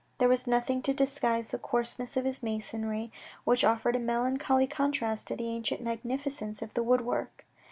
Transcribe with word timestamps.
There 0.17 0.27
was 0.27 0.47
nothing 0.47 0.81
to 0.81 0.95
disguise 0.95 1.51
the 1.51 1.59
coarseness 1.59 2.17
of 2.17 2.23
this 2.23 2.41
masonry, 2.41 3.11
which 3.43 3.63
offered 3.63 3.95
a 3.95 3.99
melancholy 3.99 4.65
contrast 4.65 5.27
to 5.27 5.35
the 5.35 5.49
ancient 5.49 5.79
magnificence 5.83 6.59
of 6.63 6.73
the 6.73 6.81
woodwork. 6.81 7.45